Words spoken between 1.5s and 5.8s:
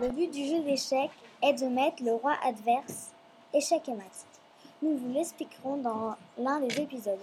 de mettre le roi adverse, échec et mat. Nous vous l'expliquerons